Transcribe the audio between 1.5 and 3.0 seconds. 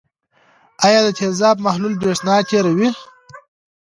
محلول برېښنا تیروي؟